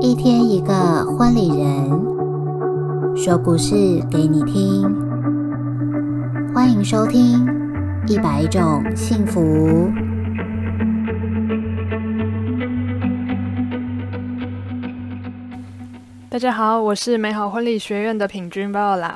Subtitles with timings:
[0.00, 1.88] 一天一个婚礼人，
[3.14, 3.76] 说故事
[4.10, 4.82] 给你听。
[6.52, 7.46] 欢迎收听
[8.08, 9.40] 《一百种幸福》。
[16.28, 19.12] 大家好，我是美好婚礼学院的品君 Viola。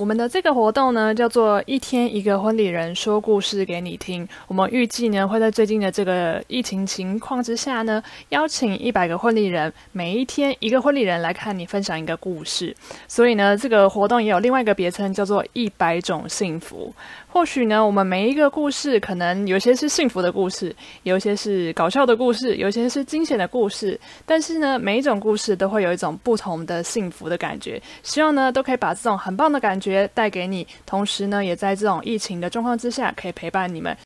[0.00, 4.26] 我们的这个活动呢，叫做一天一个婚礼人说故事给你听。
[4.48, 12.74] 我们预计呢，会在最近的这个疫情情况之下呢，邀请一百个婚礼人，每一天一个婚礼人来看你分享一个故事。
[13.08, 16.90] 所以呢，这个活动也有另外一个别称，叫做一百种幸福。
[17.28, 24.00] 或许呢，我们每一个故事，可能有些是幸福的故事，有些是搞笑的故事，有些是惊险的故事。
[24.24, 27.80] 但是呢，每一种故事都会有一种不同的幸福的感觉。
[28.02, 33.96] 希望呢，都可以把这种很棒的感觉带给你，同时呢，也在这种疫情的状况之下，可以陪伴你们。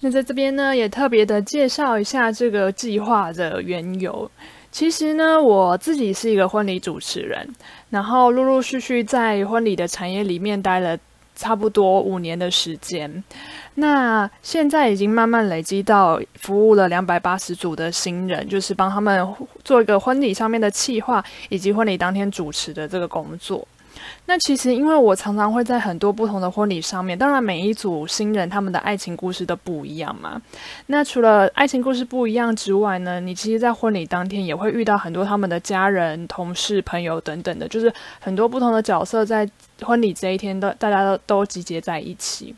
[0.00, 4.30] 那在这边呢，也特别的介绍一下这个计划的缘由。
[4.70, 7.48] 其实呢，我自己是一个婚礼主持人，
[7.90, 10.98] 然后陆陆续续在婚礼的产业里面待了。
[11.36, 13.24] 差不多五年的时间，
[13.74, 19.26] 那现在已经慢慢累积到服务了两百八十组的新人，就是帮他们
[19.64, 23.66] 做一个婚礼上面的企划，以及婚礼当天主持的这个工作。
[24.26, 30.40] 那其实，因为我常常会在很多不同的婚礼上面，当然每一组新人他们的爱情故事都不一样嘛。
[30.86, 39.46] 那除了爱情故事不一样之外呢，你其实，在婚礼当天也会遇到很多他们的家人、同事、朋友等等的，就是很多不同的角色在
[39.82, 42.54] 婚礼这一天都大家都都集结在一起。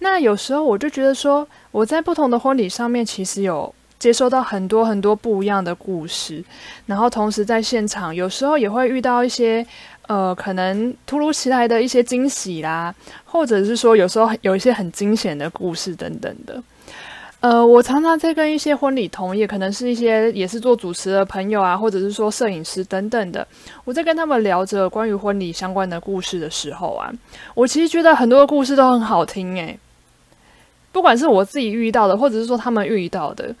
[0.00, 6.42] 那有时候我就觉得说，我在不同的婚礼上面，其实有接收到很多很多不一样的故事，
[6.86, 9.64] 然后同时在现场有时候也会遇到一些。
[10.08, 12.92] 呃，可能突如其来的一些惊喜啦，
[13.24, 16.60] 或者是说有时候有一些很惊险的故事等等的。
[17.40, 23.46] 呃，我常常在跟一些婚礼同业，可能是一些也是做主持的朋友啊，或者是说摄影师等等的，
[23.84, 27.12] 我在跟他们聊着关于婚礼相关的故事的时候啊，
[27.54, 29.78] 我其实觉得很多故事都很好听诶，
[30.90, 33.54] 不管是我自己遇到的，或者是说他们遇到的，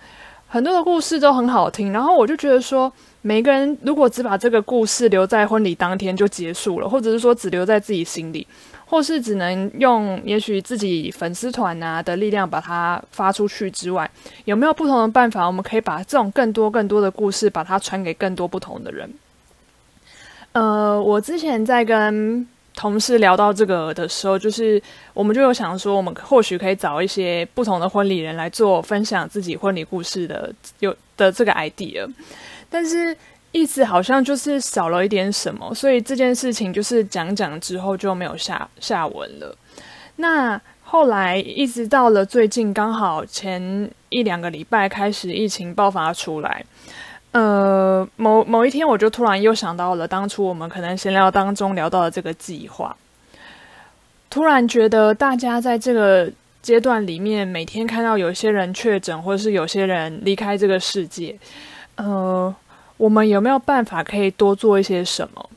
[0.48, 2.92] 很多的故事都很好听，然后我就觉得说。
[3.20, 8.46] 每个人如果只把这个故事留在婚礼当天就结束了，或者是说只留在自己心里，
[8.86, 14.08] 或是只能用也许自己粉丝团啊的力量把它发出去之外，
[14.44, 15.44] 有没有不同的办法？
[15.44, 19.12] 我们可以把这种更多更多的故事，把它传给更多不同的人。
[20.52, 22.46] 呃，我之前在跟
[22.78, 24.80] 同事聊到这个的时候，就是
[25.12, 32.08] 我们就有想说，我们或许可以找一些不同的婚礼人来做分享自己婚礼故事的有的这个 idea。
[32.70, 33.16] 但是
[33.50, 39.52] 一直好像就是少了一点什么，所以这件事情就是讲讲之后就没有下下文了。
[40.14, 46.64] 那后来一直到了最近，刚好前一两个礼拜开始疫情爆发出来，
[47.38, 52.96] 呃，某某一天我就突然又想到了当初我们可能闲聊当中聊到的这个计划，
[54.28, 56.28] 突然觉得大家在这个
[56.60, 61.38] 阶段里面，每天看到有些人确诊，或者是有些人离开这个世界。
[61.94, 62.52] 呃，
[62.96, 65.48] 我们有没有办法可以多做一些什么？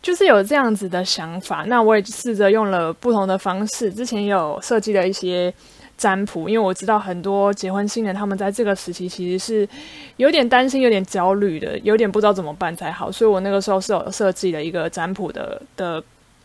[0.00, 1.64] 就是有这样子的想法。
[1.66, 5.52] 那我也试着用了不同的方式，之前有设计了一些
[6.02, 9.68] 占卜，因为我知道很多结婚新人他们在这个时期其实是
[10.16, 13.12] 有点担心、有点焦虑的，有点不知道怎么办才好。
[13.12, 16.02] 所以我那个时候是有设计了一个占卜的的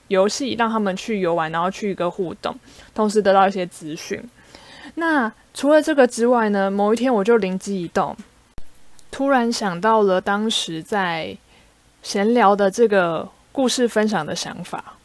[0.10, 2.56] 游戏，让他们去游玩，然后去一个互动，
[2.94, 4.24] 同时得到一些资讯。
[4.94, 8.16] 那除了这个之外呢，某一天我就灵机一动。
[9.10, 11.36] 突然想到了当时在
[12.04, 14.97] 闲聊的这个故事分享的想法。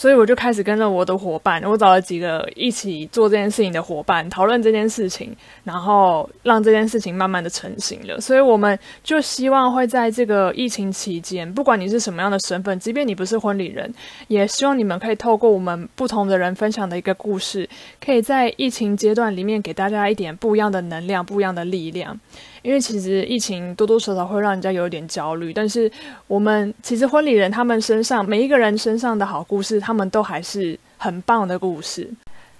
[0.00, 8.18] 所以我就开始跟着我的伙伴，我找了几个一起做这件事情的伙伴讨论这件事情，然后让这件事情慢慢的成型了。
[8.18, 13.92] 所以我们就希望会在这个疫情期间，不管你是什么样的身份，即便你不是婚礼人，
[14.28, 17.68] 也希望你们可以透过我们不同的人分享的一个故事，
[18.02, 22.18] 可以在疫情阶段里面给大家一点不一样的能量、不一样的力量。
[22.62, 25.90] 因为其实疫情多多少少会让人家有一点焦虑，但是
[26.26, 32.08] 我们其实婚礼人他们身上每一个人身上的好故事，他们都还是很棒的故事，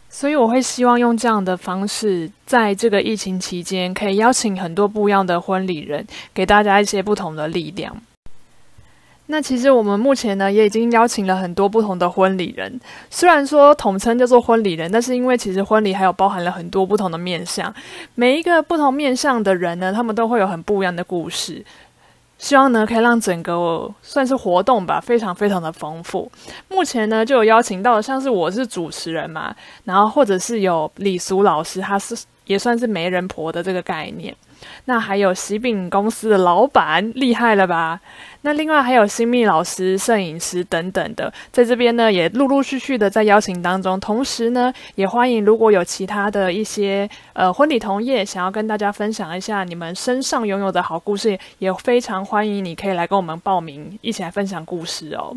[0.08, 7.96] 所以我会希望用这样的方式，在这个疫情期间，可以邀请很多不一样的婚礼人，给大家一些不同的力量。
[9.30, 12.80] 那其实我们目前呢，也已经邀请了很多不同的婚礼人。
[13.08, 17.72] 虽然说统称叫做婚礼人，但是因为其实婚礼还有包含了很多不同的面相，
[18.14, 21.64] 每一个不同面相的人呢，他们都会有很不一样的故事。
[22.38, 26.30] 希望呢，可以让整个算是活动吧，非常非常的丰富。
[26.68, 29.54] 目前呢，就有邀请到像是我是主持人嘛，
[29.84, 32.16] 然后或者是有李俗老师，他是。
[32.46, 34.34] 也算是媒人婆的这个概念。
[34.84, 38.00] 那还有喜饼公司的老板，厉害了吧？
[38.42, 44.00] 那另外还有新密老师、摄影师等等的，在这边呢也陆陆续续的在邀请当中。
[44.00, 55.36] 同时呢，也欢迎如果有其他的一些呃婚礼同业想要跟大家分享一下你们身上拥有的好故事，也非常欢迎你可以来跟我们报名，一起来分享故事哦。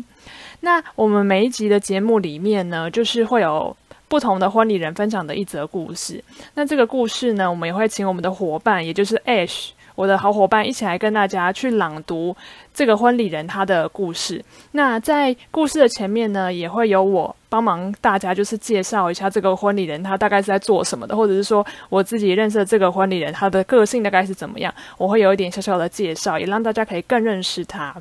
[0.60, 3.76] 那我们每一集的节目里面呢，就是会有。
[4.14, 6.22] 不同的婚礼人分享的一则故事。
[6.54, 12.36] 那这个故事呢，我们也会请我们的伙伴，也就是 Ash，我的好伙伴，一起来跟大家去朗读
[12.72, 14.40] 这个婚礼人他的故事。
[14.70, 27.92] 那在故事的前面呢，也会有我帮忙大家，就是介绍一下这个婚礼人他大概是在做什么的，或者是说我自己认识的这个婚礼人他的个性大概是怎么样，我会有一点小小的介绍，也让大家可以更认识他。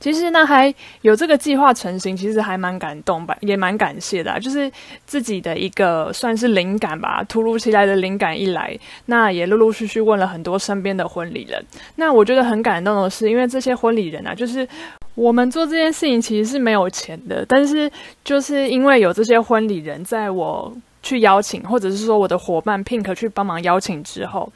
[0.00, 4.38] 其实呢，还有这个计划成型，其实还蛮感动吧，也蛮感谢的。
[4.40, 4.70] 就是
[5.06, 11.64] 自己的一个算是灵感吧，突如其来的灵感一来，那也陆陆续续问了很多身边的婚礼人。
[11.96, 14.68] 那我觉得很感动的是，因为这些婚礼人啊，就是
[15.14, 17.90] 我们做这件事情其实是没有钱的，但是
[18.24, 24.52] 就是因为有这些婚礼人在我去邀请，或者是说我的伙伴 Pink 去帮忙邀请之后。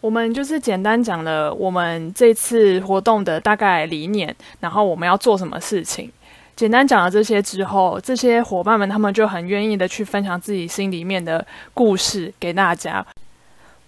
[0.00, 6.10] 我们就是简单讲了我们这次活动的大概理念，然后我们要做什么事情。
[6.56, 13.04] 简单讲了这些之后，这些伙伴们他们就很愿意的去分享自己心里面的故事给大家。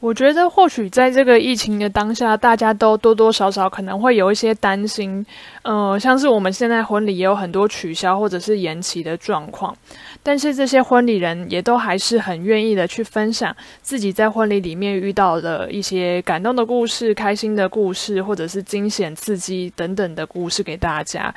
[0.03, 5.25] 我觉得或许在这个疫情的当下，大家都多多少少可能会有一些担心，
[5.63, 9.73] 呃，像是我们现在婚礼也有很多取消或者是延期的状况，
[10.21, 21.33] 但是这些婚礼人也都还是很愿意的去分享自己在婚礼里面遇到的一些感动的故事、开心的故事，或者是惊险刺激等等的故事给大家。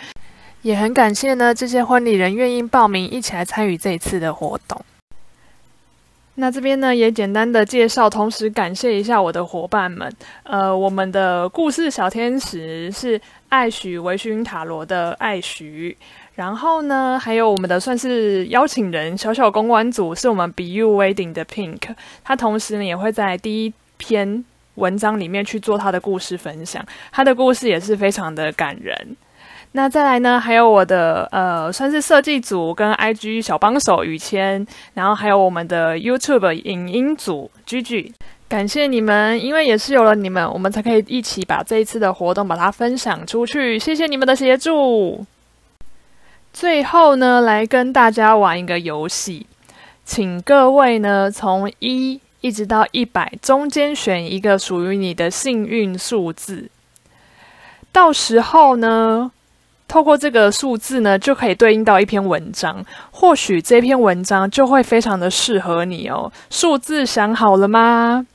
[0.63, 4.81] 也很感谢呢，这些婚礼人愿意报名一起来参与这一次的活动。
[6.37, 10.11] 那这边呢，也简单的介绍，同时感谢一下我的伙伴们。
[10.43, 15.95] 呃，我们的故事小天使是爱许维勋塔罗的爱许，
[16.33, 24.43] 然后呢，还有我们的算是邀请人小小公关组，是我们 Be You Wedding 的 Pink，他同时呢也会在第一篇
[24.75, 29.15] 文章里面去做他的故事分享，他的故事也是非常的感人。
[29.77, 30.39] 那再来呢？
[30.39, 38.13] 还有我的呃，算是设计组跟 IG 小帮手雨谦，然后还有我们的 YouTube 影音组 Gigi，
[38.47, 43.77] 感谢你们，因为也是有了你们，我们才可以一起把这一次的活动把它分享出去。
[43.77, 45.25] 谢谢你们的协助。
[46.53, 49.45] 最后呢，来跟大家玩一个游戏，
[50.05, 56.69] 请各位呢从一一直到一百中间选一个属于你的幸运数字，
[57.91, 59.33] 到时候呢。
[59.87, 66.31] 透过这个数字呢，就可以对应到一篇文章，或许这篇文章就会非常的适合你哦。
[66.49, 68.25] 数字想好了吗？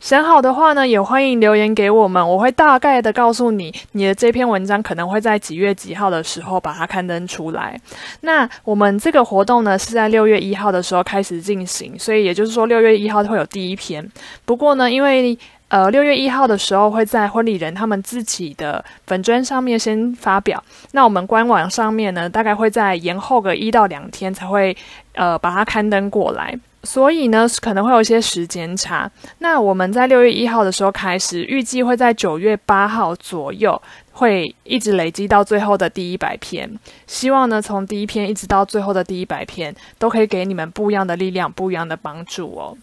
[0.00, 7.80] 想好的话呢，也欢迎留言给我们，我会大概的告诉你，你的这篇文章可能会在几月几号的时候把它刊登出来。
[8.22, 14.04] 那我们这个活动呢，是在六月一号的时候开始进行，所以也就是说六月一号会有第一篇。
[14.44, 15.36] 不过呢，因为
[15.68, 20.62] 呃，六月一号的时候会在婚礼人他们自己的粉砖上面先发表，
[20.92, 24.74] 那我们官网上面呢，大概会在延后个一到两天才会
[25.12, 29.10] 呃把它刊登过来，所以呢可能会有一些时间差。
[29.40, 33.80] 那我们在六月一号的时候开始，预计会在九月八号左右
[34.12, 36.66] 会一直累积到最后的第一百篇，
[37.06, 42.74] 希望呢从第一篇一直到最后的第一百篇都可以给你们不一样的力量，不一样的帮助哦。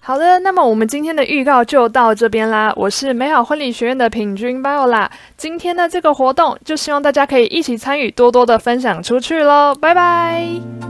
[0.00, 2.72] 好的，那么我们今天的预告就到这边啦。
[2.76, 9.74] 我是美好婚礼学院的平均 Biola，今天的这个活动就希望大家可以一起参与，多多的分享出去喽。
[9.74, 10.87] 拜拜。